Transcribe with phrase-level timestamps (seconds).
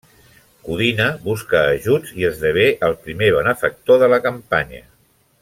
[0.67, 4.83] Codina busca ajuts i esdevé el primer benefactor de la campanya.